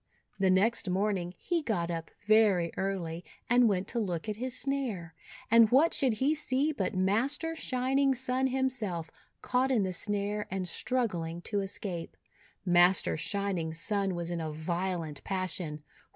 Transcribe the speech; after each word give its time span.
The 0.39 0.49
next 0.49 0.89
morning 0.89 1.35
he 1.37 1.61
got 1.61 1.91
up 1.91 2.09
very 2.25 2.71
early, 2.75 3.23
and 3.47 3.69
went 3.69 3.87
to 3.89 3.99
look 3.99 4.27
at 4.27 4.37
his 4.37 4.57
snare. 4.59 5.13
And 5.51 5.69
what 5.69 5.93
should 5.93 6.13
he 6.13 6.33
see 6.33 6.71
but 6.71 6.95
Master 6.95 7.55
Shining 7.55 8.15
Sun 8.15 8.47
himself 8.47 9.11
caught 9.43 9.69
in 9.69 9.83
the 9.83 9.93
snare 9.93 10.47
and 10.49 10.67
struggling 10.67 11.39
to 11.43 11.59
escape. 11.59 12.17
Master 12.65 13.15
Shining 13.15 13.75
Sun 13.75 14.15
was 14.15 14.31
in 14.31 14.41
a 14.41 14.49
violent 14.51 15.23
passion. 15.23 15.83